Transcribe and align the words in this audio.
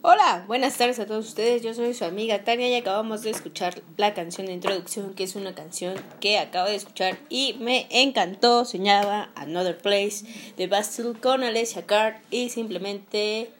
Hola, 0.00 0.44
buenas 0.46 0.76
tardes 0.76 1.00
a 1.00 1.06
todos 1.06 1.26
ustedes. 1.26 1.64
Yo 1.64 1.74
soy 1.74 1.92
su 1.92 2.04
amiga 2.04 2.44
Tania 2.44 2.68
y 2.68 2.76
acabamos 2.76 3.22
de 3.22 3.30
escuchar 3.30 3.82
la 3.96 4.14
canción 4.14 4.46
de 4.46 4.52
introducción, 4.52 5.12
que 5.12 5.24
es 5.24 5.34
una 5.34 5.56
canción 5.56 5.96
que 6.20 6.38
acabo 6.38 6.68
de 6.68 6.76
escuchar 6.76 7.18
y 7.28 7.56
me 7.58 7.88
encantó. 7.90 8.64
Soñaba 8.64 9.30
Another 9.34 9.76
Place 9.76 10.24
de 10.56 10.68
Bastille 10.68 11.18
con 11.20 11.42
Alessia 11.42 11.84
Card 11.84 12.14
y 12.30 12.48
simplemente 12.50 13.50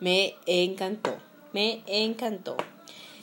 me 0.00 0.34
encantó. 0.46 1.16
Me 1.52 1.84
encantó. 1.86 2.56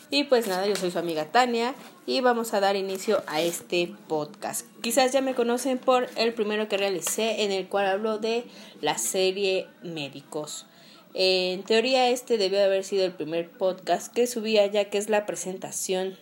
Y 0.09 0.23
pues 0.23 0.47
nada, 0.47 0.65
yo 0.65 0.77
soy 0.77 0.91
su 0.91 0.99
amiga 0.99 1.25
Tania 1.25 1.75
y 2.05 2.21
vamos 2.21 2.53
a 2.53 2.61
dar 2.61 2.77
inicio 2.77 3.21
a 3.27 3.41
este 3.41 3.93
podcast. 4.07 4.65
Quizás 4.81 5.11
ya 5.11 5.19
me 5.19 5.35
conocen 5.35 5.77
por 5.77 6.09
el 6.15 6.33
primero 6.33 6.69
que 6.69 6.77
realicé 6.77 7.43
en 7.43 7.51
el 7.51 7.67
cual 7.67 7.87
hablo 7.87 8.17
de 8.17 8.45
la 8.79 8.97
serie 8.97 9.67
Médicos. 9.83 10.67
En 11.13 11.63
teoría 11.63 12.09
este 12.09 12.37
debió 12.37 12.63
haber 12.63 12.83
sido 12.83 13.05
el 13.05 13.11
primer 13.11 13.49
podcast 13.49 14.13
que 14.13 14.27
subía 14.27 14.65
ya 14.67 14.85
que 14.85 14.97
es 14.97 15.09
la 15.09 15.25
presentación 15.25 16.17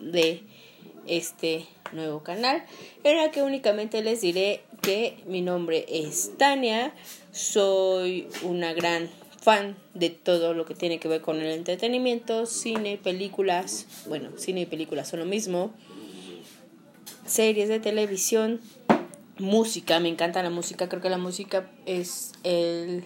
de 0.00 0.42
este 1.06 1.66
nuevo 1.92 2.22
canal. 2.22 2.64
Era 3.04 3.30
que 3.30 3.42
únicamente 3.42 4.02
les 4.02 4.20
diré 4.20 4.60
que 4.82 5.16
mi 5.26 5.40
nombre 5.40 5.86
es 5.88 6.32
Tania, 6.36 6.94
soy 7.32 8.28
una 8.42 8.72
gran 8.74 9.08
fan 9.40 9.76
de 9.94 10.10
todo 10.10 10.52
lo 10.52 10.66
que 10.66 10.74
tiene 10.74 10.98
que 10.98 11.08
ver 11.08 11.22
con 11.22 11.40
el 11.40 11.50
entretenimiento, 11.50 12.44
cine, 12.44 12.98
películas, 13.02 13.86
bueno, 14.06 14.30
cine 14.36 14.62
y 14.62 14.66
películas 14.66 15.08
son 15.08 15.20
lo 15.20 15.26
mismo, 15.26 15.72
series 17.26 17.68
de 17.68 17.80
televisión, 17.80 18.60
música, 19.38 20.00
me 20.00 20.08
encanta 20.08 20.42
la 20.42 20.50
música, 20.50 20.88
creo 20.88 21.00
que 21.00 21.10
la 21.10 21.18
música 21.18 21.70
es 21.86 22.32
el 22.42 23.04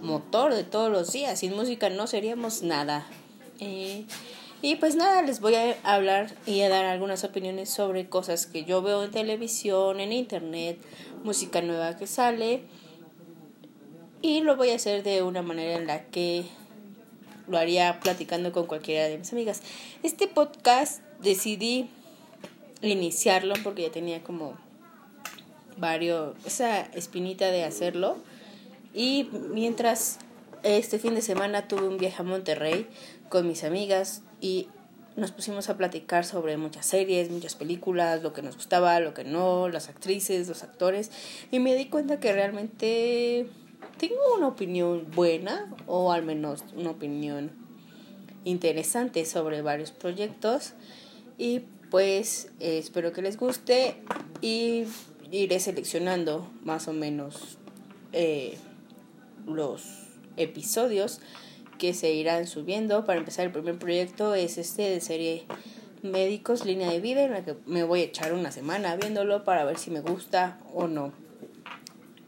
motor 0.00 0.54
de 0.54 0.64
todos 0.64 0.90
los 0.90 1.12
días. 1.12 1.38
Sin 1.38 1.54
música 1.54 1.90
no 1.90 2.06
seríamos 2.06 2.62
nada. 2.62 3.06
Eh, 3.60 4.04
y 4.60 4.76
pues 4.76 4.96
nada, 4.96 5.22
les 5.22 5.40
voy 5.40 5.54
a 5.54 5.76
hablar 5.84 6.34
y 6.46 6.62
a 6.62 6.68
dar 6.68 6.84
algunas 6.84 7.22
opiniones 7.24 7.70
sobre 7.70 8.08
cosas 8.08 8.46
que 8.46 8.64
yo 8.64 8.82
veo 8.82 9.04
en 9.04 9.10
televisión, 9.10 10.00
en 10.00 10.12
internet, 10.12 10.78
música 11.22 11.62
nueva 11.62 11.96
que 11.96 12.06
sale. 12.06 12.62
Y 14.20 14.40
lo 14.40 14.56
voy 14.56 14.70
a 14.70 14.76
hacer 14.76 15.04
de 15.04 15.22
una 15.22 15.42
manera 15.42 15.78
en 15.78 15.86
la 15.86 16.06
que 16.06 16.44
lo 17.46 17.56
haría 17.56 18.00
platicando 18.00 18.52
con 18.52 18.66
cualquiera 18.66 19.08
de 19.08 19.18
mis 19.18 19.32
amigas. 19.32 19.62
Este 20.02 20.26
podcast 20.26 21.02
decidí 21.20 21.88
iniciarlo 22.82 23.54
porque 23.62 23.82
ya 23.82 23.90
tenía 23.90 24.22
como 24.22 24.56
varios, 25.76 26.34
esa 26.44 26.80
espinita 26.80 27.50
de 27.50 27.64
hacerlo 27.64 28.18
y 28.98 29.30
mientras 29.52 30.18
este 30.64 30.98
fin 30.98 31.14
de 31.14 31.22
semana 31.22 31.68
tuve 31.68 31.86
un 31.86 31.98
viaje 31.98 32.20
a 32.20 32.24
Monterrey 32.24 32.88
con 33.28 33.46
mis 33.46 33.62
amigas 33.62 34.22
y 34.40 34.66
nos 35.14 35.30
pusimos 35.30 35.68
a 35.68 35.76
platicar 35.76 36.24
sobre 36.24 36.56
muchas 36.56 36.84
series, 36.84 37.30
muchas 37.30 37.54
películas, 37.54 38.24
lo 38.24 38.32
que 38.32 38.42
nos 38.42 38.56
gustaba, 38.56 38.98
lo 38.98 39.14
que 39.14 39.22
no, 39.22 39.68
las 39.68 39.88
actrices, 39.88 40.48
los 40.48 40.64
actores, 40.64 41.12
y 41.52 41.60
me 41.60 41.76
di 41.76 41.86
cuenta 41.86 42.18
que 42.18 42.32
realmente 42.32 43.46
tengo 43.98 44.16
una 44.36 44.48
opinión 44.48 45.06
buena, 45.14 45.72
o 45.86 46.10
al 46.10 46.24
menos 46.24 46.64
una 46.74 46.90
opinión 46.90 47.52
interesante 48.42 49.24
sobre 49.26 49.62
varios 49.62 49.92
proyectos, 49.92 50.72
y 51.36 51.60
pues 51.88 52.50
espero 52.58 53.12
que 53.12 53.22
les 53.22 53.36
guste 53.36 54.02
y 54.40 54.86
iré 55.30 55.60
seleccionando 55.60 56.50
más 56.64 56.88
o 56.88 56.92
menos 56.92 57.58
eh, 58.12 58.58
los 59.46 59.84
episodios 60.36 61.20
que 61.78 61.94
se 61.94 62.12
irán 62.12 62.46
subiendo. 62.46 63.04
Para 63.04 63.18
empezar, 63.18 63.46
el 63.46 63.52
primer 63.52 63.78
proyecto 63.78 64.34
es 64.34 64.58
este 64.58 64.82
de 64.82 65.00
serie 65.00 65.46
Médicos, 66.02 66.64
línea 66.64 66.90
de 66.90 67.00
vida, 67.00 67.24
en 67.24 67.32
la 67.32 67.44
que 67.44 67.56
me 67.66 67.82
voy 67.82 68.00
a 68.02 68.04
echar 68.04 68.32
una 68.32 68.52
semana 68.52 68.94
viéndolo 68.94 69.42
para 69.42 69.64
ver 69.64 69.78
si 69.78 69.90
me 69.90 70.00
gusta 70.00 70.58
o 70.72 70.86
no. 70.86 71.12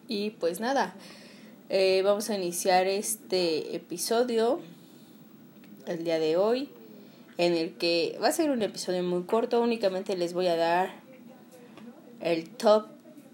Y 0.09 0.31
pues 0.31 0.59
nada, 0.59 0.95
eh, 1.69 2.03
vamos 2.03 2.31
a 2.31 2.37
iniciar 2.37 2.89
este 2.89 3.77
episodio 3.77 4.61
el 5.87 6.03
día 6.03 6.19
de 6.19 6.37
hoy, 6.37 6.69
en 7.39 7.55
el 7.55 7.75
que 7.75 8.19
va 8.21 8.29
a 8.29 8.33
ser 8.33 8.51
un 8.51 8.63
episodio 8.63 9.05
muy 9.05 9.23
corto, 9.23 9.61
únicamente 9.61 10.17
les 10.17 10.33
voy 10.33 10.49
a 10.49 10.57
dar 10.57 10.93
el 12.21 12.51
top 12.51 12.87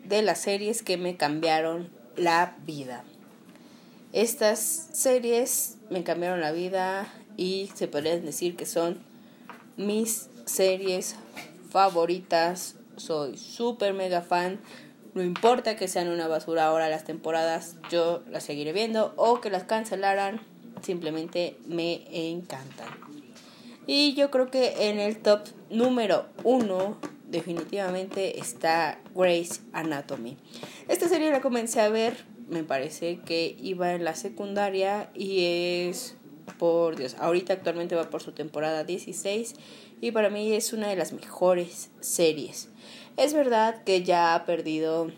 de 0.04 0.22
las 0.22 0.40
series 0.40 0.82
que 0.82 0.96
me 0.96 1.16
cambiaron 1.16 1.88
la 2.16 2.56
vida. 2.66 3.04
Estas 4.16 4.88
series 4.94 5.76
me 5.90 6.02
cambiaron 6.02 6.40
la 6.40 6.50
vida 6.50 7.12
y 7.36 7.70
se 7.74 7.86
podrían 7.86 8.24
decir 8.24 8.56
que 8.56 8.64
son 8.64 8.98
mis 9.76 10.30
series 10.46 11.16
favoritas. 11.68 12.76
Soy 12.96 13.36
súper 13.36 13.92
mega 13.92 14.22
fan. 14.22 14.58
No 15.12 15.22
importa 15.22 15.76
que 15.76 15.86
sean 15.86 16.08
una 16.08 16.28
basura 16.28 16.64
ahora 16.64 16.88
las 16.88 17.04
temporadas, 17.04 17.76
yo 17.90 18.22
las 18.30 18.44
seguiré 18.44 18.72
viendo 18.72 19.12
o 19.18 19.42
que 19.42 19.50
las 19.50 19.64
cancelaran, 19.64 20.40
simplemente 20.80 21.58
me 21.66 22.06
encantan. 22.30 22.88
Y 23.86 24.14
yo 24.14 24.30
creo 24.30 24.50
que 24.50 24.88
en 24.88 24.98
el 24.98 25.18
top 25.18 25.42
número 25.68 26.24
uno 26.42 26.96
definitivamente 27.26 28.38
está 28.38 28.98
Grace 29.14 29.60
Anatomy. 29.74 30.38
Esta 30.88 31.06
serie 31.06 31.30
la 31.30 31.42
comencé 31.42 31.82
a 31.82 31.90
ver 31.90 32.24
me 32.48 32.64
parece 32.64 33.18
que 33.24 33.56
iba 33.60 33.92
en 33.92 34.04
la 34.04 34.14
secundaria 34.14 35.10
y 35.14 35.44
es, 35.88 36.16
por 36.58 36.96
Dios, 36.96 37.16
ahorita 37.18 37.54
actualmente 37.54 37.94
va 37.94 38.10
por 38.10 38.22
su 38.22 38.32
temporada 38.32 38.84
16 38.84 39.54
y 40.00 40.10
para 40.12 40.30
mí 40.30 40.52
es 40.52 40.72
una 40.72 40.88
de 40.88 40.96
las 40.96 41.12
mejores 41.12 41.90
series. 42.00 42.68
Es 43.16 43.34
verdad 43.34 43.82
que 43.84 44.02
ya 44.02 44.34
ha 44.34 44.44
perdido 44.44 45.10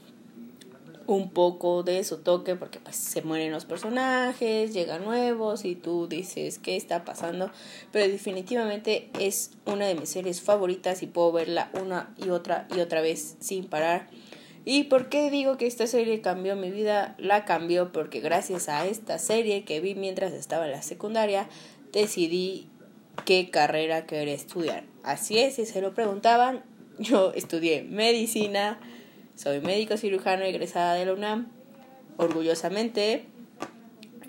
un 1.08 1.30
poco 1.30 1.82
de 1.82 2.04
su 2.04 2.18
toque 2.18 2.54
porque 2.54 2.80
pues 2.80 2.94
se 2.94 3.22
mueren 3.22 3.50
los 3.50 3.64
personajes, 3.64 4.74
llegan 4.74 5.04
nuevos 5.04 5.64
y 5.64 5.74
tú 5.74 6.06
dices 6.06 6.58
qué 6.58 6.76
está 6.76 7.06
pasando, 7.06 7.50
pero 7.92 8.06
definitivamente 8.06 9.08
es 9.18 9.52
una 9.64 9.86
de 9.86 9.94
mis 9.94 10.10
series 10.10 10.42
favoritas 10.42 11.02
y 11.02 11.06
puedo 11.06 11.32
verla 11.32 11.70
una 11.72 12.14
y 12.18 12.28
otra 12.28 12.68
y 12.76 12.80
otra 12.80 13.00
vez 13.00 13.36
sin 13.40 13.64
parar 13.64 14.08
¿Y 14.70 14.84
por 14.84 15.08
qué 15.08 15.30
digo 15.30 15.56
que 15.56 15.66
esta 15.66 15.86
serie 15.86 16.20
cambió 16.20 16.54
mi 16.54 16.70
vida? 16.70 17.14
La 17.16 17.46
cambió 17.46 17.90
porque 17.90 18.20
gracias 18.20 18.68
a 18.68 18.84
esta 18.84 19.18
serie 19.18 19.64
que 19.64 19.80
vi 19.80 19.94
mientras 19.94 20.34
estaba 20.34 20.66
en 20.66 20.72
la 20.72 20.82
secundaria, 20.82 21.48
decidí 21.90 22.68
qué 23.24 23.48
carrera 23.48 24.04
quería 24.04 24.34
estudiar. 24.34 24.84
Así 25.02 25.38
es, 25.38 25.54
si 25.54 25.64
se 25.64 25.80
lo 25.80 25.94
preguntaban, 25.94 26.64
yo 26.98 27.32
estudié 27.32 27.82
medicina, 27.82 28.78
soy 29.36 29.62
médico 29.62 29.96
cirujano 29.96 30.44
egresada 30.44 30.92
de 30.92 31.06
la 31.06 31.14
UNAM, 31.14 31.50
orgullosamente, 32.18 33.24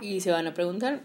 y 0.02 0.22
se 0.22 0.32
van 0.32 0.48
a 0.48 0.54
preguntar, 0.54 1.02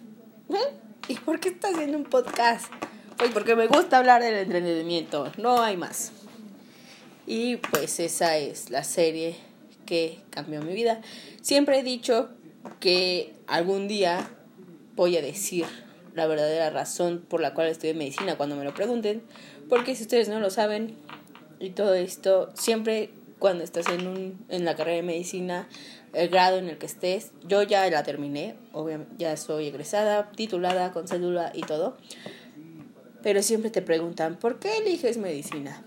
¿Eh? 0.49 0.75
¿y 1.09 1.17
por 1.17 1.41
qué 1.41 1.49
estás 1.49 1.75
haciendo 1.75 1.99
un 1.99 2.05
podcast? 2.05 2.73
Pues 3.19 3.33
porque 3.33 3.57
me 3.57 3.67
gusta 3.67 3.99
hablar 3.99 4.23
del 4.23 4.35
entretenimiento, 4.35 5.33
no 5.39 5.61
hay 5.61 5.77
más. 5.77 6.13
Y 7.27 7.57
pues 7.57 8.01
esa 8.01 8.37
es 8.37 8.71
la 8.71 8.85
serie 8.85 9.37
que 9.87 10.19
cambió 10.31 10.63
mi 10.63 10.75
vida. 10.75 11.01
Siempre 11.41 11.79
he 11.79 11.83
dicho 11.83 12.31
que 12.81 13.35
algún 13.47 13.89
día 13.89 14.31
voy 14.95 15.17
a 15.17 15.23
decir 15.23 15.67
la 16.15 16.27
verdadera 16.27 16.71
razón 16.71 17.25
por 17.29 17.41
la 17.41 17.55
cual 17.55 17.69
estudié 17.69 17.95
medicina 17.95 18.37
cuando 18.37 18.57
me 18.57 18.65
lo 18.65 18.73
pregunten, 18.73 19.23
porque 19.69 19.97
si 19.97 20.03
ustedes 20.03 20.29
no 20.29 20.39
lo 20.41 20.51
saben 20.51 20.97
y 21.59 21.71
todo 21.71 21.95
esto, 21.95 22.51
siempre 22.55 23.11
cuando 23.39 23.65
estás 23.65 23.89
en, 23.89 24.07
un, 24.07 24.45
en 24.49 24.65
la 24.65 24.77
carrera 24.77 24.97
de 24.97 25.03
medicina, 25.03 25.69
el 26.13 26.29
grado 26.29 26.59
en 26.59 26.69
el 26.69 26.79
que 26.79 26.87
estés, 26.87 27.33
yo 27.47 27.63
ya 27.63 27.89
la 27.91 28.05
terminé, 28.05 28.55
obviamente 28.73 29.13
ya 29.19 29.37
soy 29.37 29.67
egresada, 29.67 30.31
titulada, 30.31 30.93
con 30.93 31.09
cédula 31.09 31.51
y 31.53 31.63
todo, 31.63 31.97
pero 33.23 33.43
siempre 33.43 33.71
te 33.71 33.83
preguntan, 33.83 34.39
¿por 34.39 34.61
qué 34.61 34.79
eliges 34.79 35.19
medicina? 35.19 35.85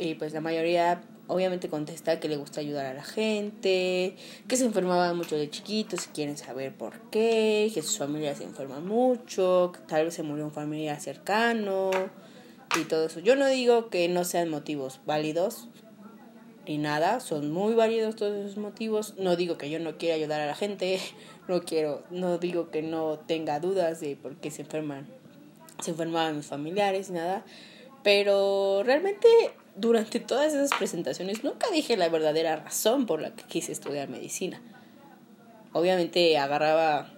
Y 0.00 0.14
pues 0.14 0.32
la 0.32 0.40
mayoría 0.40 1.02
obviamente 1.26 1.68
contesta 1.68 2.18
que 2.18 2.28
le 2.28 2.38
gusta 2.38 2.60
ayudar 2.60 2.86
a 2.86 2.94
la 2.94 3.04
gente, 3.04 4.16
que 4.48 4.56
se 4.56 4.64
enfermaba 4.64 5.12
mucho 5.12 5.36
de 5.36 5.50
chiquitos 5.50 6.06
y 6.06 6.08
quieren 6.08 6.38
saber 6.38 6.74
por 6.74 6.98
qué, 7.10 7.70
que 7.74 7.82
sus 7.82 7.98
familias 7.98 8.38
se 8.38 8.44
enferman 8.44 8.86
mucho, 8.86 9.72
que 9.74 9.80
tal 9.80 10.06
vez 10.06 10.14
se 10.14 10.22
murió 10.22 10.46
un 10.46 10.52
familiar 10.52 10.98
cercano 10.98 11.90
y 12.80 12.84
todo 12.84 13.04
eso. 13.04 13.20
Yo 13.20 13.36
no 13.36 13.46
digo 13.46 13.90
que 13.90 14.08
no 14.08 14.24
sean 14.24 14.48
motivos 14.48 15.00
válidos 15.04 15.68
ni 16.66 16.78
nada, 16.78 17.20
son 17.20 17.52
muy 17.52 17.74
válidos 17.74 18.16
todos 18.16 18.34
esos 18.38 18.56
motivos. 18.56 19.14
No 19.18 19.36
digo 19.36 19.58
que 19.58 19.68
yo 19.68 19.80
no 19.80 19.98
quiera 19.98 20.14
ayudar 20.14 20.40
a 20.40 20.46
la 20.46 20.54
gente, 20.54 20.98
no 21.48 21.62
quiero, 21.62 22.04
no 22.10 22.38
digo 22.38 22.70
que 22.70 22.80
no 22.80 23.18
tenga 23.18 23.60
dudas 23.60 24.00
de 24.00 24.16
por 24.16 24.36
qué 24.36 24.50
se 24.50 24.62
enferman, 24.62 25.06
se 25.82 25.90
enfermaban 25.90 26.38
mis 26.38 26.46
familiares, 26.46 27.10
nada, 27.10 27.44
pero 28.02 28.82
realmente 28.82 29.28
durante 29.76 30.20
todas 30.20 30.52
esas 30.52 30.70
presentaciones 30.76 31.44
nunca 31.44 31.68
dije 31.70 31.96
la 31.96 32.08
verdadera 32.08 32.56
razón 32.56 33.06
por 33.06 33.20
la 33.20 33.30
que 33.34 33.44
quise 33.44 33.72
estudiar 33.72 34.08
medicina. 34.08 34.60
Obviamente 35.72 36.36
agarraba 36.38 37.12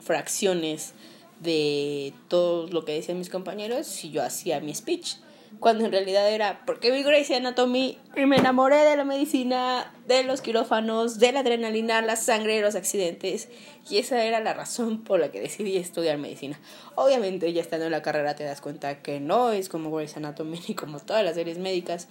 fracciones 0.00 0.94
de 1.40 2.14
todo 2.28 2.66
lo 2.68 2.84
que 2.84 2.92
decían 2.92 3.18
mis 3.18 3.30
compañeros 3.30 4.04
y 4.04 4.10
yo 4.10 4.22
hacía 4.22 4.60
mi 4.60 4.74
speech. 4.74 5.16
Cuando 5.60 5.84
en 5.84 5.92
realidad 5.92 6.30
era 6.30 6.64
porque 6.66 6.90
vi 6.90 7.02
Grey's 7.02 7.30
Anatomy 7.30 7.98
y 8.14 8.26
me 8.26 8.36
enamoré 8.36 8.76
de 8.84 8.96
la 8.96 9.04
medicina, 9.04 9.92
de 10.06 10.22
los 10.22 10.42
quirófanos, 10.42 11.18
de 11.18 11.32
la 11.32 11.40
adrenalina, 11.40 12.02
la 12.02 12.16
sangre, 12.16 12.60
los 12.60 12.74
accidentes. 12.74 13.48
Y 13.88 13.98
esa 13.98 14.22
era 14.24 14.40
la 14.40 14.52
razón 14.52 15.02
por 15.02 15.20
la 15.20 15.30
que 15.30 15.40
decidí 15.40 15.76
estudiar 15.76 16.18
medicina. 16.18 16.60
Obviamente, 16.94 17.52
ya 17.52 17.62
estando 17.62 17.86
en 17.86 17.92
la 17.92 18.02
carrera 18.02 18.36
te 18.36 18.44
das 18.44 18.60
cuenta 18.60 19.02
que 19.02 19.20
no 19.20 19.50
es 19.50 19.68
como 19.68 19.90
Grey's 19.90 20.16
Anatomy 20.16 20.60
ni 20.68 20.74
como 20.74 21.00
todas 21.00 21.24
las 21.24 21.34
series 21.34 21.58
médicas 21.58 22.08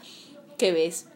que 0.58 0.72
ves 0.72 1.08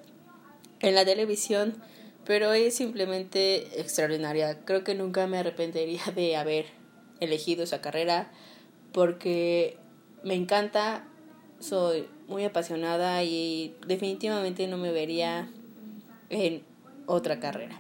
en 0.82 0.96
la 0.96 1.06
televisión, 1.06 1.82
pero 2.26 2.54
es 2.54 2.76
simplemente 2.76 3.80
extraordinaria. 3.80 4.60
Creo 4.66 4.84
que 4.84 4.96
nunca 4.96 5.28
me 5.28 5.40
arrepentiría 5.40 6.04
de 6.16 6.36
haber 6.36 6.66
elegido 7.20 7.64
esa 7.64 7.82
carrera 7.82 8.32
porque 8.92 9.78
me 10.24 10.36
encanta, 10.36 11.08
soy 11.60 12.06
muy 12.28 12.46
apasionada 12.46 13.24
y 13.24 13.76
definitivamente 13.88 14.68
no 14.68 14.78
me 14.78 14.92
vería 14.92 15.50
en 16.30 16.62
otra 17.06 17.40
carrera. 17.40 17.80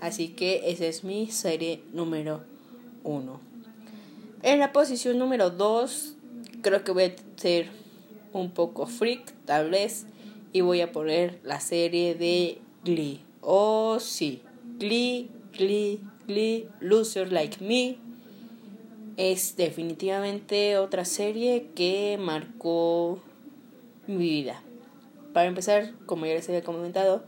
Así 0.00 0.28
que 0.28 0.70
esa 0.70 0.86
es 0.86 1.04
mi 1.04 1.30
serie 1.30 1.80
número 1.92 2.42
uno. 3.04 3.40
En 4.42 4.60
la 4.60 4.72
posición 4.72 5.18
número 5.18 5.50
dos, 5.50 6.14
creo 6.62 6.84
que 6.84 6.92
voy 6.92 7.04
a 7.04 7.12
ser 7.36 7.68
un 8.32 8.50
poco 8.50 8.86
freak, 8.86 9.32
tal 9.44 9.70
vez, 9.70 10.06
y 10.52 10.60
voy 10.60 10.80
a 10.80 10.92
poner 10.92 11.40
la 11.42 11.60
serie 11.60 12.14
de 12.14 12.58
Glee. 12.84 13.20
Oh, 13.40 13.98
sí, 14.00 14.42
Glee, 14.78 15.28
Glee, 15.56 16.00
Glee, 16.26 16.68
Loser 16.80 17.32
Like 17.32 17.64
Me. 17.64 17.96
Es 19.18 19.56
definitivamente 19.56 20.78
otra 20.78 21.04
serie 21.04 21.70
que 21.74 22.16
marcó 22.20 23.18
mi 24.06 24.16
vida. 24.16 24.62
Para 25.32 25.48
empezar, 25.48 25.92
como 26.06 26.24
ya 26.24 26.34
les 26.34 26.48
había 26.48 26.62
comentado, 26.62 27.24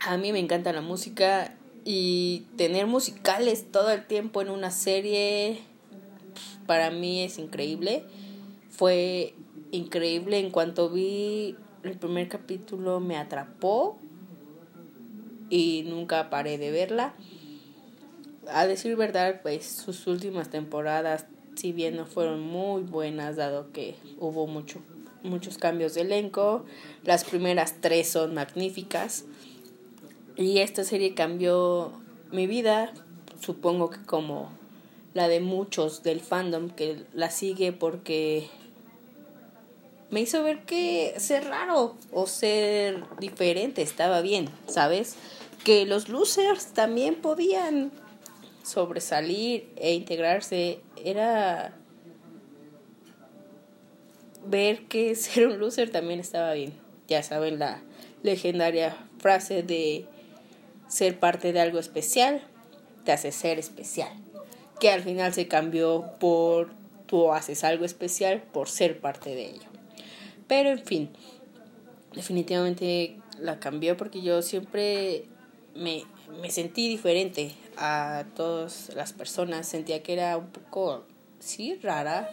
a 0.00 0.16
mí 0.16 0.32
me 0.32 0.40
encanta 0.40 0.72
la 0.72 0.80
música 0.80 1.54
y 1.84 2.46
tener 2.56 2.88
musicales 2.88 3.70
todo 3.70 3.92
el 3.92 4.04
tiempo 4.04 4.42
en 4.42 4.50
una 4.50 4.72
serie 4.72 5.60
para 6.66 6.90
mí 6.90 7.22
es 7.22 7.38
increíble. 7.38 8.02
Fue 8.70 9.34
increíble 9.70 10.40
en 10.40 10.50
cuanto 10.50 10.90
vi 10.90 11.54
el 11.84 11.96
primer 11.96 12.28
capítulo 12.28 12.98
me 12.98 13.16
atrapó 13.16 13.98
y 15.48 15.84
nunca 15.86 16.28
paré 16.28 16.58
de 16.58 16.72
verla. 16.72 17.14
A 18.52 18.66
decir 18.66 18.96
verdad, 18.96 19.40
pues 19.42 19.66
sus 19.66 20.06
últimas 20.06 20.50
temporadas, 20.50 21.26
si 21.56 21.72
bien 21.72 21.96
no 21.96 22.06
fueron 22.06 22.40
muy 22.40 22.82
buenas, 22.82 23.36
dado 23.36 23.72
que 23.72 23.96
hubo 24.18 24.46
mucho 24.46 24.80
muchos 25.22 25.58
cambios 25.58 25.94
de 25.94 26.02
elenco. 26.02 26.64
Las 27.04 27.24
primeras 27.24 27.76
tres 27.80 28.08
son 28.08 28.34
magníficas. 28.34 29.24
Y 30.36 30.58
esta 30.58 30.84
serie 30.84 31.14
cambió 31.14 31.92
mi 32.30 32.46
vida, 32.46 32.92
supongo 33.40 33.90
que 33.90 34.02
como 34.02 34.50
la 35.14 35.28
de 35.28 35.40
muchos 35.40 36.02
del 36.02 36.20
fandom 36.20 36.70
que 36.70 37.02
la 37.12 37.30
sigue 37.30 37.72
porque 37.72 38.48
me 40.10 40.22
hizo 40.22 40.42
ver 40.42 40.64
que 40.64 41.14
ser 41.18 41.44
raro 41.44 41.96
o 42.12 42.26
ser 42.26 43.04
diferente 43.18 43.82
estaba 43.82 44.22
bien, 44.22 44.48
¿sabes? 44.66 45.16
Que 45.64 45.84
los 45.84 46.08
losers 46.08 46.68
también 46.68 47.16
podían 47.16 47.92
sobresalir 48.62 49.68
e 49.76 49.94
integrarse. 49.94 50.80
Era 51.04 51.74
ver 54.46 54.84
que 54.84 55.14
ser 55.16 55.46
un 55.46 55.58
loser 55.58 55.90
también 55.90 56.20
estaba 56.20 56.52
bien. 56.54 56.72
Ya 57.08 57.22
saben 57.22 57.58
la 57.58 57.82
legendaria 58.22 58.96
frase 59.18 59.62
de 59.62 60.06
ser 60.88 61.18
parte 61.18 61.52
de 61.52 61.60
algo 61.60 61.78
especial 61.78 62.42
te 63.04 63.12
hace 63.12 63.32
ser 63.32 63.58
especial. 63.58 64.12
Que 64.80 64.90
al 64.90 65.02
final 65.02 65.32
se 65.32 65.48
cambió 65.48 66.12
por 66.18 66.70
tú 67.06 67.32
haces 67.32 67.64
algo 67.64 67.84
especial 67.84 68.42
por 68.42 68.68
ser 68.68 69.00
parte 69.00 69.34
de 69.34 69.50
ello. 69.50 69.68
Pero 70.48 70.70
en 70.70 70.84
fin, 70.84 71.10
definitivamente 72.14 73.16
la 73.38 73.58
cambió 73.58 73.96
porque 73.96 74.22
yo 74.22 74.42
siempre 74.42 75.24
me, 75.74 76.04
me 76.40 76.50
sentí 76.50 76.88
diferente 76.88 77.52
a 77.76 78.24
todas 78.36 78.90
las 78.94 79.12
personas. 79.12 79.68
Sentía 79.68 80.02
que 80.02 80.12
era 80.12 80.36
un 80.36 80.48
poco, 80.48 81.04
sí, 81.38 81.78
rara 81.82 82.28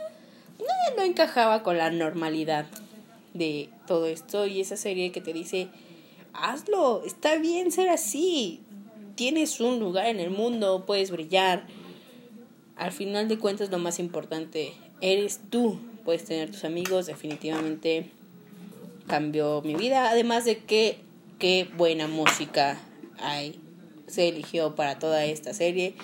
no, 0.97 1.03
encajaba 1.03 1.63
con 1.63 1.77
la 1.77 1.89
normalidad 1.89 2.65
de 3.33 3.69
todo 3.87 4.07
esto 4.07 4.45
y 4.47 4.59
esa 4.59 4.75
serie 4.75 5.11
que 5.11 5.21
te 5.21 5.33
dice, 5.33 5.69
hazlo, 6.33 7.03
está 7.05 7.37
bien 7.37 7.71
ser 7.71 7.89
así, 7.89 8.61
tienes 9.15 9.59
un 9.59 9.79
lugar 9.79 10.07
en 10.07 10.19
el 10.19 10.29
mundo, 10.29 10.85
puedes 10.85 11.11
brillar. 11.11 11.65
Al 12.75 12.91
final 12.91 13.27
de 13.27 13.37
cuentas 13.37 13.69
lo 13.69 13.77
más 13.77 13.99
importante 13.99 14.73
eres 15.01 15.39
tú, 15.49 15.79
puedes 16.03 16.25
tener 16.25 16.51
tus 16.51 16.65
amigos, 16.65 17.05
definitivamente 17.05 18.11
cambió 19.07 19.61
mi 19.61 19.75
vida, 19.75 20.09
además 20.09 20.45
de 20.45 20.59
que 20.59 20.99
qué 21.39 21.67
buena 21.77 22.07
música 22.07 22.77
hay, 23.19 23.59
se 24.09 24.27
eligió 24.27 24.75
para 24.75 24.99
toda 24.99 25.25
esta 25.25 25.53
serie. 25.53 25.95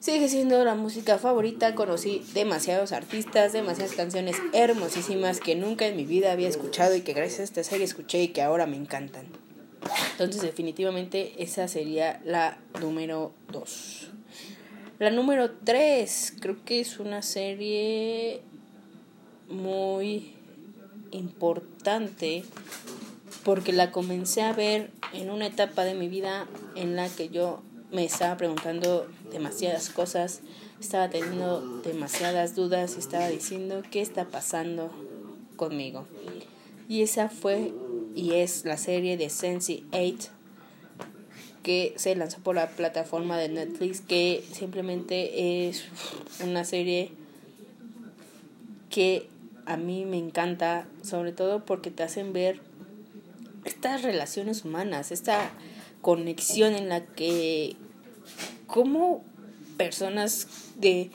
Sigue 0.00 0.28
siendo 0.28 0.64
la 0.64 0.74
música 0.74 1.18
favorita, 1.18 1.74
conocí 1.74 2.22
demasiados 2.32 2.92
artistas, 2.92 3.52
demasiadas 3.52 3.96
canciones 3.96 4.36
hermosísimas 4.52 5.40
que 5.40 5.56
nunca 5.56 5.86
en 5.86 5.96
mi 5.96 6.04
vida 6.04 6.30
había 6.30 6.48
escuchado 6.48 6.94
y 6.94 7.00
que 7.00 7.14
gracias 7.14 7.40
a 7.40 7.44
esta 7.44 7.64
serie 7.64 7.84
escuché 7.84 8.22
y 8.22 8.28
que 8.28 8.42
ahora 8.42 8.66
me 8.66 8.76
encantan. 8.76 9.26
Entonces 10.12 10.42
definitivamente 10.42 11.34
esa 11.38 11.66
sería 11.66 12.20
la 12.24 12.58
número 12.80 13.32
2. 13.52 14.10
La 15.00 15.10
número 15.10 15.50
3 15.50 16.34
creo 16.40 16.64
que 16.64 16.80
es 16.80 16.98
una 16.98 17.22
serie 17.22 18.42
muy 19.48 20.34
importante 21.10 22.44
porque 23.48 23.72
la 23.72 23.90
comencé 23.90 24.42
a 24.42 24.52
ver 24.52 24.90
en 25.14 25.30
una 25.30 25.46
etapa 25.46 25.84
de 25.84 25.94
mi 25.94 26.06
vida 26.06 26.46
en 26.76 26.96
la 26.96 27.08
que 27.08 27.30
yo 27.30 27.62
me 27.90 28.04
estaba 28.04 28.36
preguntando 28.36 29.08
demasiadas 29.32 29.88
cosas, 29.88 30.42
estaba 30.78 31.08
teniendo 31.08 31.80
demasiadas 31.80 32.54
dudas 32.54 32.96
y 32.96 32.98
estaba 32.98 33.26
diciendo 33.30 33.82
qué 33.90 34.02
está 34.02 34.26
pasando 34.26 34.90
conmigo. 35.56 36.04
Y 36.90 37.00
esa 37.00 37.30
fue 37.30 37.72
y 38.14 38.34
es 38.34 38.66
la 38.66 38.76
serie 38.76 39.16
de 39.16 39.30
Sensi 39.30 39.86
8 39.92 40.28
que 41.62 41.94
se 41.96 42.14
lanzó 42.16 42.40
por 42.40 42.54
la 42.54 42.68
plataforma 42.68 43.38
de 43.38 43.48
Netflix 43.48 44.02
que 44.02 44.44
simplemente 44.52 45.68
es 45.70 45.86
una 46.44 46.66
serie 46.66 47.12
que 48.90 49.26
a 49.64 49.78
mí 49.78 50.04
me 50.04 50.18
encanta 50.18 50.86
sobre 51.00 51.32
todo 51.32 51.64
porque 51.64 51.90
te 51.90 52.02
hacen 52.02 52.34
ver 52.34 52.67
estas 53.68 54.02
relaciones 54.02 54.64
humanas, 54.64 55.12
esta 55.12 55.50
conexión 56.00 56.74
en 56.74 56.88
la 56.88 57.04
que 57.04 57.76
como 58.66 59.24
personas 59.76 60.48
de 60.76 61.10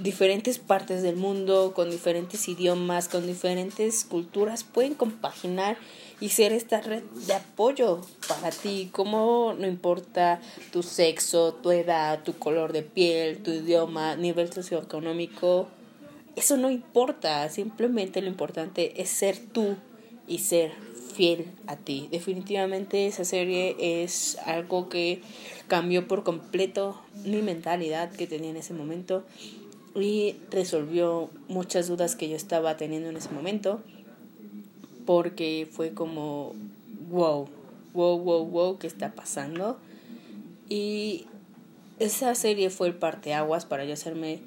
diferentes 0.00 0.58
partes 0.58 1.02
del 1.02 1.16
mundo, 1.16 1.72
con 1.74 1.90
diferentes 1.90 2.48
idiomas, 2.48 3.08
con 3.08 3.26
diferentes 3.26 4.04
culturas, 4.04 4.64
pueden 4.64 4.94
compaginar 4.94 5.76
y 6.20 6.30
ser 6.30 6.52
esta 6.52 6.80
red 6.80 7.02
de 7.26 7.34
apoyo 7.34 8.00
para 8.28 8.50
ti, 8.50 8.90
como 8.92 9.54
no 9.58 9.66
importa 9.66 10.40
tu 10.72 10.82
sexo, 10.82 11.54
tu 11.54 11.70
edad, 11.70 12.22
tu 12.22 12.38
color 12.38 12.72
de 12.72 12.82
piel, 12.82 13.42
tu 13.42 13.50
idioma, 13.50 14.16
nivel 14.16 14.52
socioeconómico, 14.52 15.68
eso 16.36 16.56
no 16.56 16.70
importa, 16.70 17.48
simplemente 17.48 18.22
lo 18.22 18.28
importante 18.28 19.00
es 19.00 19.10
ser 19.10 19.38
tú 19.38 19.76
y 20.26 20.38
ser 20.38 20.72
fiel 21.14 21.46
a 21.66 21.76
ti. 21.76 22.08
Definitivamente 22.10 23.06
esa 23.06 23.24
serie 23.24 23.76
es 24.02 24.38
algo 24.44 24.88
que 24.88 25.20
cambió 25.68 26.08
por 26.08 26.24
completo 26.24 27.00
mi 27.24 27.42
mentalidad 27.42 28.10
que 28.10 28.26
tenía 28.26 28.50
en 28.50 28.56
ese 28.56 28.74
momento 28.74 29.24
y 29.94 30.36
resolvió 30.50 31.30
muchas 31.48 31.88
dudas 31.88 32.16
que 32.16 32.28
yo 32.28 32.36
estaba 32.36 32.76
teniendo 32.76 33.08
en 33.08 33.16
ese 33.16 33.30
momento 33.30 33.80
porque 35.06 35.68
fue 35.70 35.92
como 35.92 36.54
wow, 37.10 37.48
wow, 37.92 38.18
wow, 38.18 38.46
wow, 38.46 38.78
¿qué 38.78 38.86
está 38.86 39.12
pasando? 39.12 39.78
Y 40.68 41.26
esa 41.98 42.34
serie 42.34 42.70
fue 42.70 42.88
el 42.88 42.94
parteaguas 42.94 43.66
para 43.66 43.84
yo 43.84 43.92
hacerme 43.92 44.40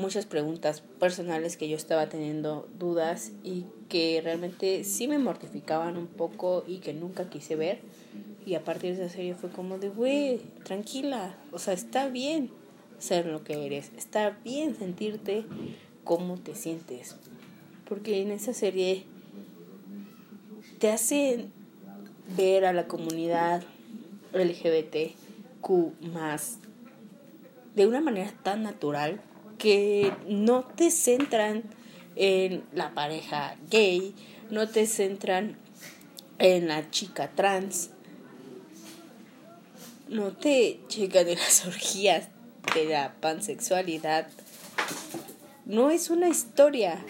muchas 0.00 0.26
preguntas 0.26 0.82
personales 0.98 1.56
que 1.56 1.68
yo 1.68 1.76
estaba 1.76 2.08
teniendo 2.08 2.68
dudas 2.78 3.32
y 3.44 3.66
que 3.88 4.20
realmente 4.22 4.84
sí 4.84 5.08
me 5.08 5.18
mortificaban 5.18 5.96
un 5.96 6.06
poco 6.06 6.64
y 6.66 6.78
que 6.78 6.92
nunca 6.92 7.28
quise 7.28 7.56
ver. 7.56 7.80
Y 8.46 8.54
a 8.54 8.64
partir 8.64 8.96
de 8.96 9.04
esa 9.04 9.14
serie 9.14 9.34
fue 9.34 9.50
como 9.50 9.78
de, 9.78 9.90
güey, 9.90 10.40
tranquila, 10.64 11.36
o 11.52 11.58
sea, 11.58 11.74
está 11.74 12.08
bien, 12.08 12.50
ser 12.98 13.26
lo 13.26 13.44
que 13.44 13.66
eres. 13.66 13.90
Está 13.96 14.38
bien 14.44 14.76
sentirte 14.76 15.44
como 16.04 16.38
te 16.38 16.54
sientes. 16.54 17.16
Porque 17.88 18.22
en 18.22 18.30
esa 18.30 18.54
serie 18.54 19.04
te 20.78 20.90
hacen 20.90 21.52
ver 22.36 22.64
a 22.64 22.72
la 22.72 22.86
comunidad 22.86 23.62
LGBTQ 24.32 25.68
más 26.12 26.58
de 27.74 27.86
una 27.86 28.00
manera 28.00 28.32
tan 28.42 28.62
natural 28.62 29.20
que 29.60 30.12
no 30.26 30.64
te 30.64 30.90
centran 30.90 31.62
en 32.16 32.64
la 32.72 32.94
pareja 32.94 33.56
gay, 33.70 34.14
no 34.50 34.68
te 34.68 34.86
centran 34.86 35.56
en 36.38 36.66
la 36.66 36.90
chica 36.90 37.30
trans, 37.34 37.90
no 40.08 40.32
te 40.32 40.80
llegan 40.88 41.26
de 41.26 41.36
las 41.36 41.66
orgías 41.66 42.28
de 42.74 42.86
la 42.86 43.14
pansexualidad. 43.20 44.28
No 45.66 45.90
es 45.90 46.08
una 46.10 46.28
historia 46.28 47.04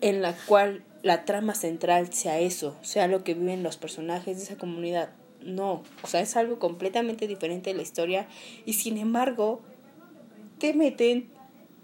en 0.00 0.20
la 0.20 0.34
cual 0.46 0.84
la 1.02 1.24
trama 1.24 1.54
central 1.54 2.12
sea 2.12 2.40
eso, 2.40 2.76
sea 2.82 3.06
lo 3.06 3.22
que 3.22 3.34
viven 3.34 3.62
los 3.62 3.76
personajes 3.76 4.36
de 4.36 4.42
esa 4.42 4.56
comunidad. 4.56 5.10
No, 5.42 5.84
o 6.02 6.06
sea, 6.08 6.20
es 6.20 6.36
algo 6.36 6.58
completamente 6.58 7.28
diferente 7.28 7.70
de 7.70 7.76
la 7.76 7.82
historia 7.82 8.26
y 8.66 8.72
sin 8.72 8.98
embargo 8.98 9.62
te 10.58 10.74
meten 10.74 11.30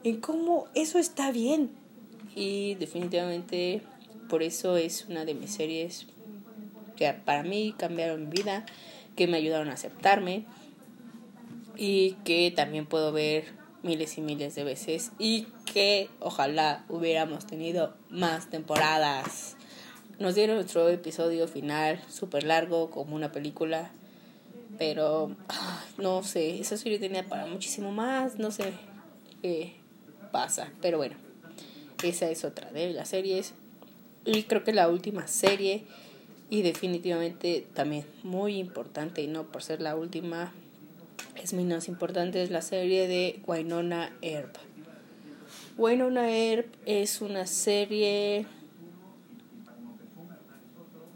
en 0.02 0.20
cómo 0.20 0.66
eso 0.74 0.98
está 0.98 1.32
bien. 1.32 1.70
Y 2.36 2.74
definitivamente 2.74 3.82
por 4.28 4.42
eso 4.42 4.76
es 4.76 5.06
una 5.08 5.24
de 5.24 5.34
mis 5.34 5.52
series 5.52 6.06
que 6.96 7.12
para 7.12 7.42
mí 7.42 7.74
cambiaron 7.76 8.28
mi 8.28 8.30
vida, 8.30 8.64
que 9.16 9.26
me 9.26 9.36
ayudaron 9.36 9.68
a 9.68 9.74
aceptarme 9.74 10.44
y 11.76 12.12
que 12.24 12.52
también 12.54 12.86
puedo 12.86 13.12
ver 13.12 13.44
miles 13.82 14.16
y 14.18 14.22
miles 14.22 14.54
de 14.54 14.64
veces 14.64 15.12
y 15.18 15.46
que 15.72 16.08
ojalá 16.20 16.84
hubiéramos 16.88 17.46
tenido 17.46 17.94
más 18.08 18.48
temporadas. 18.48 19.56
Nos 20.18 20.34
dieron 20.34 20.58
otro 20.58 20.88
episodio 20.88 21.48
final 21.48 22.00
súper 22.08 22.44
largo 22.44 22.90
como 22.90 23.16
una 23.16 23.32
película, 23.32 23.90
pero 24.78 25.34
no 25.98 26.22
sé, 26.22 26.60
esa 26.60 26.76
serie 26.76 26.98
tenía 26.98 27.26
para 27.26 27.46
muchísimo 27.46 27.92
más, 27.92 28.38
no 28.38 28.50
sé 28.50 28.72
qué 29.42 29.74
pasa, 30.32 30.72
pero 30.80 30.98
bueno, 30.98 31.16
esa 32.02 32.30
es 32.30 32.44
otra 32.44 32.70
de 32.72 32.92
las 32.92 33.08
series 33.08 33.54
y 34.24 34.44
creo 34.44 34.64
que 34.64 34.72
la 34.72 34.88
última 34.88 35.26
serie 35.26 35.84
y 36.50 36.62
definitivamente 36.62 37.66
también 37.74 38.04
muy 38.22 38.56
importante 38.56 39.22
y 39.22 39.26
no 39.26 39.44
por 39.44 39.62
ser 39.62 39.80
la 39.80 39.96
última 39.96 40.52
es 41.42 41.52
menos 41.52 41.88
importante 41.88 42.42
es 42.42 42.50
la 42.50 42.62
serie 42.62 43.08
de 43.08 43.40
Wynonna 43.46 44.12
Earp. 44.22 44.56
Wynonna 45.76 46.30
Earp 46.30 46.66
es 46.86 47.20
una 47.20 47.46
serie 47.46 48.46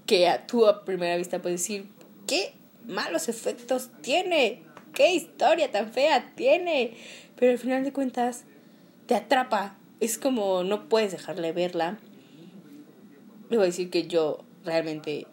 que 0.07 0.29
a 0.29 0.47
tú 0.47 0.67
a 0.67 0.85
primera 0.85 1.17
vista 1.17 1.41
puedes 1.41 1.61
decir 1.61 1.87
qué 2.27 2.53
malos 2.89 3.29
efectos 3.29 3.91
tiene, 4.01 4.63
qué 4.95 5.15
historia 5.15 5.71
tan 5.71 5.93
fea 5.93 6.33
tiene, 6.35 6.95
pero 7.37 7.53
al 7.53 7.59
final 7.59 7.85
de 7.85 7.93
cuentas 7.93 8.45
te 9.07 9.15
atrapa, 9.15 9.77
es 10.01 10.19
como 10.19 10.65
no 10.65 10.89
puedes 10.89 11.13
dejarle 11.13 11.53
verla. 11.53 11.99
Le 13.51 13.57
voy 13.57 13.65
a 13.65 13.67
decir 13.67 13.91
que 13.91 14.07
yo 14.07 14.45
realmente 14.65 15.27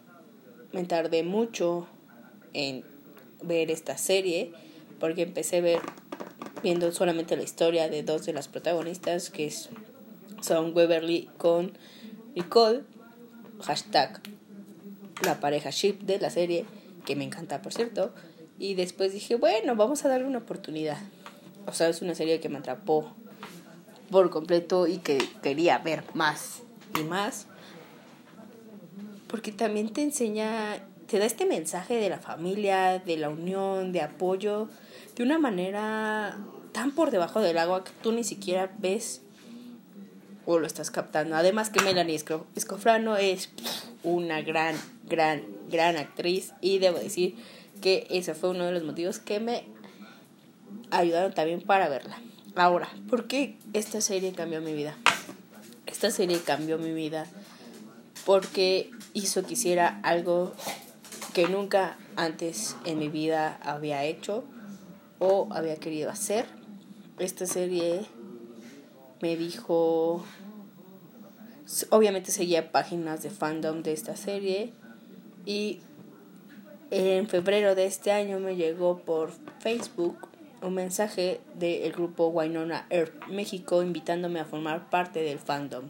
me 0.72 0.84
tardé 0.84 1.22
mucho 1.22 1.88
en 2.52 2.84
ver 3.42 3.70
esta 3.70 3.98
serie 3.98 4.52
porque 4.98 5.22
empecé 5.22 5.58
a 5.58 5.62
ver 5.62 5.80
viendo 6.62 6.90
solamente 6.92 7.36
la 7.36 7.42
historia 7.42 7.88
de 7.88 8.02
dos 8.02 8.24
de 8.24 8.32
las 8.32 8.48
protagonistas 8.48 9.30
que 9.30 9.52
son 10.40 10.74
Weberly 10.74 11.28
con 11.36 11.72
Nicole. 12.34 12.82
Hashtag 13.62 14.20
la 15.24 15.40
pareja 15.40 15.70
ship 15.70 16.00
de 16.00 16.18
la 16.18 16.28
serie 16.28 16.66
que 17.06 17.16
me 17.16 17.24
encanta 17.24 17.62
por 17.62 17.72
cierto. 17.72 18.12
Y 18.58 18.74
después 18.74 19.14
dije 19.14 19.36
bueno 19.36 19.74
vamos 19.76 20.04
a 20.04 20.08
darle 20.08 20.26
una 20.26 20.38
oportunidad 20.38 20.98
o 21.66 21.72
sea 21.72 21.88
es 21.88 22.02
una 22.02 22.14
serie 22.14 22.40
que 22.40 22.48
me 22.48 22.58
atrapó 22.58 23.14
por 24.10 24.30
completo 24.30 24.86
y 24.86 24.98
que 24.98 25.18
quería 25.42 25.78
ver 25.78 26.04
más 26.14 26.62
y 26.98 27.02
más. 27.02 27.46
Porque 29.26 29.50
también 29.50 29.92
te 29.92 30.02
enseña 30.02 30.80
te 31.06 31.18
da 31.18 31.24
este 31.24 31.46
mensaje 31.46 31.94
de 31.94 32.08
la 32.08 32.18
familia, 32.18 32.98
de 32.98 33.16
la 33.16 33.28
unión, 33.28 33.92
de 33.92 34.02
apoyo, 34.02 34.68
de 35.14 35.22
una 35.22 35.38
manera 35.38 36.36
tan 36.72 36.92
por 36.92 37.10
debajo 37.10 37.40
del 37.40 37.58
agua 37.58 37.84
que 37.84 37.92
tú 38.02 38.12
ni 38.12 38.24
siquiera 38.24 38.72
ves 38.78 39.22
o 40.44 40.58
lo 40.58 40.66
estás 40.66 40.90
captando. 40.90 41.36
Además 41.36 41.70
que 41.70 41.82
Melanie 41.82 42.20
Escofrano 42.54 43.16
es 43.16 43.50
una 44.02 44.42
gran, 44.42 44.76
gran, 45.08 45.42
gran 45.70 45.96
actriz 45.96 46.52
y 46.60 46.78
debo 46.78 46.98
decir 46.98 47.34
que 47.80 48.06
ese 48.10 48.34
fue 48.34 48.50
uno 48.50 48.64
de 48.64 48.72
los 48.72 48.82
motivos 48.82 49.18
que 49.18 49.40
me 49.40 49.64
ayudaron 50.90 51.32
también 51.32 51.60
para 51.60 51.88
verla. 51.88 52.18
Ahora, 52.54 52.88
¿por 53.08 53.26
qué 53.26 53.56
esta 53.72 54.00
serie 54.00 54.32
cambió 54.32 54.60
mi 54.60 54.72
vida? 54.72 54.96
Esta 55.86 56.10
serie 56.10 56.40
cambió 56.40 56.78
mi 56.78 56.92
vida 56.92 57.26
porque 58.24 58.90
hizo 59.12 59.44
que 59.44 59.54
hiciera 59.54 60.00
algo 60.02 60.52
que 61.32 61.48
nunca 61.48 61.96
antes 62.16 62.76
en 62.84 62.98
mi 62.98 63.08
vida 63.08 63.58
había 63.62 64.04
hecho 64.04 64.44
o 65.18 65.48
había 65.50 65.76
querido 65.76 66.10
hacer. 66.10 66.46
Esta 67.18 67.46
serie 67.46 68.00
me 69.20 69.36
dijo, 69.36 70.24
obviamente 71.90 72.32
seguía 72.32 72.72
páginas 72.72 73.22
de 73.22 73.30
fandom 73.30 73.82
de 73.82 73.92
esta 73.92 74.16
serie 74.16 74.72
y 75.46 75.80
en 76.90 77.26
febrero 77.28 77.74
de 77.74 77.86
este 77.86 78.12
año 78.12 78.38
me 78.38 78.56
llegó 78.56 78.98
por 78.98 79.30
Facebook 79.60 80.28
un 80.62 80.74
mensaje 80.74 81.40
del 81.54 81.92
grupo 81.92 82.28
Wynonna 82.28 82.86
Earth 82.90 83.26
México 83.28 83.82
invitándome 83.82 84.40
a 84.40 84.44
formar 84.44 84.90
parte 84.90 85.22
del 85.22 85.38
fandom. 85.38 85.84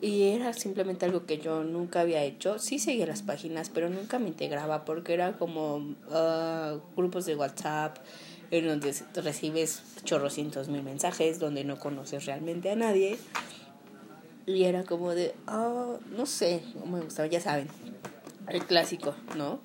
Y 0.00 0.28
era 0.28 0.52
simplemente 0.52 1.06
algo 1.06 1.24
que 1.24 1.38
yo 1.38 1.64
nunca 1.64 2.00
había 2.00 2.22
hecho. 2.22 2.58
Sí 2.58 2.78
seguía 2.78 3.06
las 3.06 3.22
páginas, 3.22 3.70
pero 3.70 3.88
nunca 3.88 4.18
me 4.18 4.28
integraba 4.28 4.84
porque 4.84 5.14
era 5.14 5.32
como 5.32 5.94
ah, 6.10 6.76
grupos 6.96 7.24
de 7.26 7.34
WhatsApp 7.34 7.98
en 8.50 8.68
donde 8.68 8.94
recibes 9.14 9.82
chorrocientos 10.04 10.68
mil 10.68 10.82
mensajes, 10.82 11.38
donde 11.38 11.64
no 11.64 11.78
conoces 11.78 12.26
realmente 12.26 12.70
a 12.70 12.76
nadie. 12.76 13.18
Y 14.46 14.62
era 14.64 14.84
como 14.84 15.14
de, 15.14 15.34
oh, 15.48 15.98
no 16.16 16.24
sé, 16.26 16.62
me 16.90 17.00
gustaba, 17.00 17.28
ya 17.28 17.40
saben, 17.40 17.68
el 18.48 18.64
clásico, 18.64 19.14
¿no? 19.36 19.58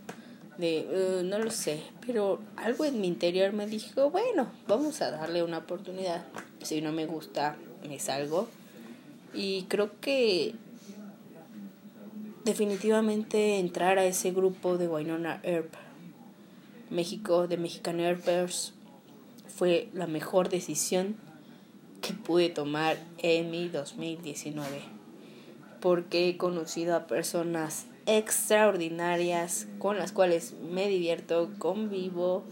De, 0.57 1.19
uh, 1.21 1.23
no 1.23 1.39
lo 1.39 1.51
sé, 1.51 1.81
pero 2.05 2.39
algo 2.57 2.85
en 2.85 2.99
mi 2.99 3.07
interior 3.07 3.53
me 3.53 3.67
dijo, 3.67 4.09
bueno, 4.09 4.51
vamos 4.67 5.01
a 5.01 5.11
darle 5.11 5.43
una 5.43 5.59
oportunidad. 5.59 6.23
Si 6.61 6.81
no 6.81 6.91
me 6.91 7.05
gusta, 7.05 7.55
me 7.87 7.99
salgo 7.99 8.47
y 9.33 9.63
creo 9.63 9.91
que 10.01 10.55
definitivamente 12.43 13.59
entrar 13.59 13.97
a 13.97 14.05
ese 14.05 14.31
grupo 14.31 14.77
de 14.77 14.87
Wynonna 14.87 15.39
Earp 15.43 15.73
México, 16.91 17.47
de 17.47 17.57
Mexican 17.57 17.99
Earpers, 17.99 18.73
fue 19.47 19.89
la 19.93 20.07
mejor 20.07 20.49
decisión 20.49 21.15
pude 22.31 22.47
tomar 22.47 22.97
en 23.17 23.51
mi 23.51 23.67
2019. 23.67 24.83
Porque 25.81 26.29
he 26.29 26.37
conocido 26.37 26.95
a 26.95 27.05
personas 27.05 27.87
extraordinarias 28.05 29.67
con 29.79 29.97
las 29.97 30.13
cuales 30.13 30.53
me 30.53 30.87
divierto, 30.87 31.49
convivo 31.57 32.45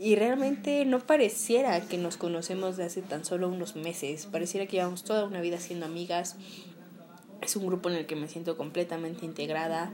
y 0.00 0.16
realmente 0.16 0.84
no 0.84 0.98
pareciera 0.98 1.80
que 1.80 1.96
nos 1.96 2.16
conocemos 2.16 2.76
de 2.76 2.86
hace 2.86 3.02
tan 3.02 3.24
solo 3.24 3.48
unos 3.48 3.76
meses, 3.76 4.26
pareciera 4.26 4.66
que 4.66 4.78
llevamos 4.78 5.04
toda 5.04 5.26
una 5.26 5.40
vida 5.40 5.60
siendo 5.60 5.86
amigas. 5.86 6.34
Es 7.40 7.54
un 7.54 7.68
grupo 7.68 7.90
en 7.90 7.94
el 7.94 8.06
que 8.06 8.16
me 8.16 8.26
siento 8.26 8.56
completamente 8.56 9.24
integrada, 9.24 9.92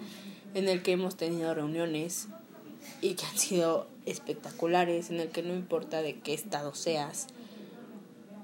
en 0.54 0.66
el 0.70 0.82
que 0.82 0.92
hemos 0.92 1.18
tenido 1.18 1.52
reuniones 1.52 2.28
y 3.02 3.16
que 3.16 3.26
han 3.26 3.36
sido 3.36 3.86
espectaculares, 4.06 5.10
en 5.10 5.20
el 5.20 5.28
que 5.28 5.42
no 5.42 5.52
importa 5.52 6.00
de 6.00 6.18
qué 6.20 6.32
estado 6.32 6.74
seas, 6.74 7.26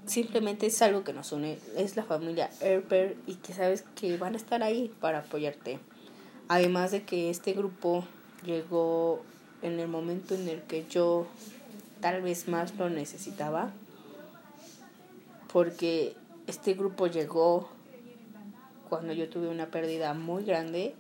simplemente 0.07 0.67
es 0.67 0.81
algo 0.83 1.05
que 1.05 1.13
nos 1.13 1.33
une, 1.33 1.59
es 1.77 1.97
la 1.97 2.05
familia 2.05 2.51
Erper 2.61 3.17
y 3.27 3.35
que 3.35 3.53
sabes 3.53 3.85
que 3.95 4.17
van 4.17 4.35
a 4.35 4.37
estar 4.37 4.63
ahí 4.63 4.93
para 5.01 5.21
apoyarte. 5.21 5.79
Además 6.49 6.93
de 6.93 7.03
que 7.03 7.29
este 7.31 7.53
grupo 7.53 8.05
llegó 8.45 9.23
en 9.63 9.81
el 9.81 9.89
momento 9.89 10.35
en 10.35 10.49
el 10.49 10.63
que 10.63 10.87
yo 10.89 11.27
tal 12.01 12.23
vez 12.23 12.47
más 12.49 12.77
lo 12.77 12.89
necesitaba, 12.89 13.73
porque 15.53 16.15
este 16.47 16.75
grupo 16.75 17.07
llegó 17.09 17.69
cuando 18.89 19.13
yo 19.13 19.29
tuve 19.29 19.49
una 19.49 19.67
pérdida 19.67 20.15
muy 20.15 20.45
grande 20.45 20.95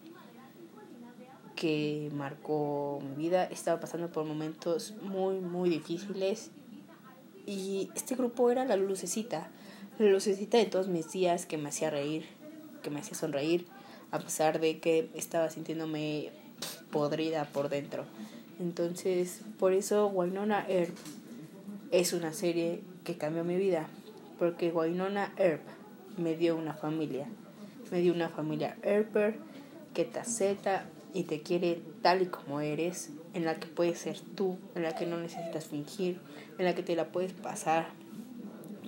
que 1.54 2.10
marcó 2.14 3.00
mi 3.02 3.24
vida. 3.24 3.44
Estaba 3.44 3.80
pasando 3.80 4.08
por 4.08 4.24
momentos 4.24 4.94
muy, 5.02 5.40
muy 5.40 5.70
difíciles. 5.70 6.50
Y 7.46 7.90
este 7.94 8.16
grupo 8.16 8.50
era 8.50 8.64
la 8.64 8.76
lucecita. 8.76 9.48
La 9.98 10.10
lucecita 10.10 10.58
de 10.58 10.66
todos 10.66 10.88
mis 10.88 11.10
días 11.12 11.46
que 11.46 11.56
me 11.56 11.68
hacía 11.68 11.90
reír, 11.90 12.26
que 12.82 12.90
me 12.90 13.00
hacía 13.00 13.14
sonreír, 13.14 13.66
a 14.10 14.18
pesar 14.18 14.60
de 14.60 14.78
que 14.80 15.08
estaba 15.14 15.48
sintiéndome 15.50 16.30
podrida 16.90 17.44
por 17.44 17.68
dentro. 17.68 18.04
Entonces, 18.58 19.42
por 19.58 19.72
eso 19.72 20.08
Wynonna 20.08 20.66
Earp 20.68 20.96
es 21.90 22.12
una 22.12 22.32
serie 22.32 22.82
que 23.04 23.16
cambió 23.16 23.44
mi 23.44 23.56
vida. 23.56 23.88
Porque 24.38 24.70
Wynonna 24.70 25.32
Earp 25.38 25.62
me 26.16 26.36
dio 26.36 26.56
una 26.56 26.74
familia. 26.74 27.26
Me 27.90 28.00
dio 28.00 28.12
una 28.12 28.28
familia 28.28 28.76
Earper 28.82 29.38
que 29.94 30.04
te 30.04 30.18
acepta 30.18 30.86
y 31.14 31.22
te 31.22 31.40
quiere 31.40 31.80
tal 32.02 32.22
y 32.22 32.26
como 32.26 32.60
eres, 32.60 33.10
en 33.36 33.44
la 33.44 33.56
que 33.60 33.66
puedes 33.66 33.98
ser 33.98 34.18
tú, 34.34 34.58
en 34.74 34.82
la 34.82 34.94
que 34.94 35.06
no 35.06 35.18
necesitas 35.18 35.66
fingir, 35.66 36.18
en 36.58 36.64
la 36.64 36.74
que 36.74 36.82
te 36.82 36.96
la 36.96 37.08
puedes 37.08 37.32
pasar 37.32 37.88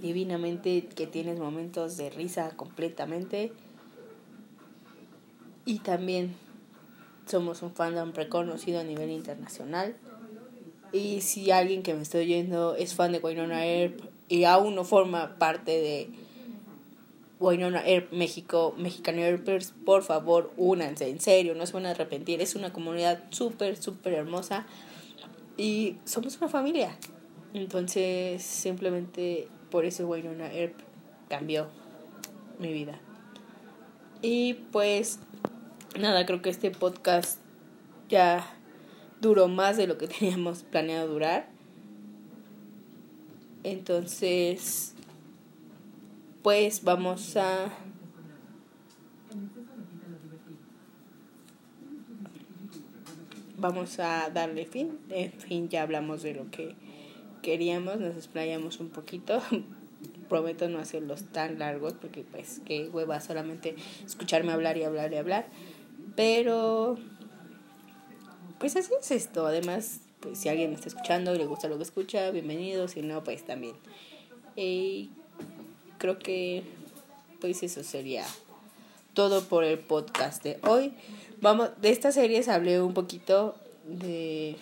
divinamente, 0.01 0.87
que 0.95 1.07
tienes 1.07 1.39
momentos 1.39 1.97
de 1.97 2.11
risa 2.11 2.51
completamente. 2.57 3.53
Y 5.65 5.81
también 5.81 6.35
somos 7.27 7.63
un 7.63 7.73
fandom 7.73 8.13
reconocido 8.13 8.81
a 8.81 8.85
nivel 8.85 9.11
internacional. 9.11 9.97
Y 10.93 11.21
si 11.21 11.51
alguien 11.51 11.83
que 11.83 11.95
me 11.95 12.03
estoy 12.03 12.23
oyendo 12.23 12.75
es 12.75 12.95
fan 12.95 13.13
de 13.13 13.19
Wynonna 13.19 13.67
Earp 13.67 14.01
y 14.29 14.45
aún 14.45 14.75
no 14.75 14.85
forma 14.85 15.39
parte 15.39 15.73
de 15.73 16.11
Wynonna 17.41 17.87
Air 17.87 18.09
México, 18.11 18.75
Mexican 18.77 19.19
Airpers, 19.19 19.73
por 19.85 20.03
favor, 20.03 20.53
únanse, 20.57 21.09
en 21.09 21.21
serio, 21.21 21.55
no 21.55 21.67
se 21.67 21.73
van 21.73 21.87
a 21.87 21.91
arrepentir. 21.91 22.41
Es 22.41 22.55
una 22.55 22.73
comunidad 22.73 23.25
súper, 23.31 23.77
súper 23.77 24.15
hermosa 24.15 24.67
y 25.57 25.97
somos 26.05 26.37
una 26.39 26.49
familia. 26.49 26.97
Entonces, 27.55 28.43
simplemente 28.43 29.49
por 29.71 29.85
eso 29.85 30.07
Wynonna 30.07 30.53
Air 30.53 30.75
cambió 31.29 31.69
mi 32.59 32.73
vida. 32.73 32.99
Y 34.21 34.55
pues, 34.73 35.21
nada, 35.99 36.27
creo 36.27 36.43
que 36.43 36.51
este 36.51 36.71
podcast 36.71 37.39
ya 38.09 38.55
duró 39.21 39.49
más 39.49 39.77
de 39.77 39.87
lo 39.87 39.99
que 39.99 40.09
teníamos 40.19 40.65
planeado 40.65 41.09
durar. 41.09 41.49
Entonces, 43.65 44.95
pues 46.49 46.83
vamos 46.83 47.37
a 47.37 47.69
vamos 53.59 53.99
a 53.99 54.31
darle 54.31 54.65
fin. 54.65 54.99
En 55.11 55.31
fin, 55.33 55.69
ya 55.69 55.83
hablamos 55.83 56.23
de 56.23 56.33
lo 56.33 56.51
que 56.51 56.75
queríamos, 57.43 58.01
nos 58.01 58.17
explayamos 58.17 58.81
un 58.81 58.89
poquito. 58.89 59.43
Prometo 60.31 60.71
no 60.71 60.79
hacerlos 60.79 61.25
tan 61.25 61.59
largos 61.59 61.93
porque 61.93 62.25
pues 62.25 62.63
que 62.65 62.89
hueva 62.89 63.21
solamente 63.21 63.77
escucharme 64.07 64.51
hablar 64.51 64.79
y 64.79 64.85
hablar 64.85 65.13
y 65.13 65.17
hablar. 65.17 65.49
Pero 66.17 66.97
pues 68.59 68.75
así 68.75 68.95
es 68.99 69.11
esto. 69.11 69.47
Además, 69.47 70.01
pues 70.21 70.39
si 70.39 70.49
alguien 70.49 70.71
me 70.71 70.77
está 70.77 70.89
escuchando 70.89 71.35
y 71.35 71.37
le 71.37 71.45
gusta 71.45 71.69
lo 71.69 71.77
que 71.77 71.83
escucha, 71.83 72.31
bienvenido. 72.31 72.89
Si 72.89 73.03
no, 73.03 73.23
pues 73.23 73.45
también. 73.45 73.77
Eh, 74.57 75.09
creo 75.99 76.19
que 76.19 76.63
pues 77.41 77.63
eso 77.63 77.83
sería 77.83 78.25
todo 79.15 79.45
por 79.45 79.65
el 79.65 79.79
podcast 79.79 80.43
de 80.43 80.59
hoy. 80.63 80.93
Vamos, 81.41 81.71
de 81.81 81.91
estas 81.91 82.15
series 82.15 82.49
hablé 82.49 82.81
un 82.81 82.95
poquito 82.95 83.57
de, 83.85 84.57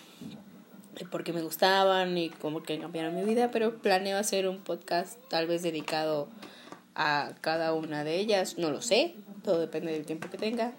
de 0.97 1.05
por 1.05 1.23
qué 1.23 1.33
me 1.33 1.41
gustaban 1.41 2.17
y 2.17 2.29
cómo 2.29 2.63
que 2.63 2.79
cambiaron 2.79 3.15
mi 3.15 3.23
vida, 3.23 3.51
pero 3.51 3.77
planeo 3.77 4.17
hacer 4.17 4.47
un 4.47 4.59
podcast 4.59 5.17
tal 5.29 5.47
vez 5.47 5.63
dedicado 5.63 6.27
a 6.95 7.33
cada 7.41 7.73
una 7.73 8.03
de 8.03 8.19
ellas, 8.19 8.57
no 8.57 8.71
lo 8.71 8.81
sé, 8.81 9.15
todo 9.43 9.59
depende 9.59 9.91
del 9.91 10.05
tiempo 10.05 10.29
que 10.29 10.37
tenga, 10.37 10.73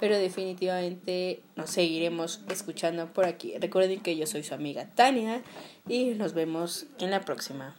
pero 0.00 0.16
definitivamente 0.16 1.42
nos 1.56 1.70
seguiremos 1.70 2.40
escuchando 2.48 3.12
por 3.12 3.26
aquí. 3.26 3.56
Recuerden 3.58 4.00
que 4.00 4.16
yo 4.16 4.26
soy 4.26 4.42
su 4.42 4.54
amiga 4.54 4.88
Tania 4.94 5.42
y 5.88 6.06
nos 6.14 6.34
vemos 6.34 6.86
en 6.98 7.10
la 7.10 7.20
próxima. 7.20 7.76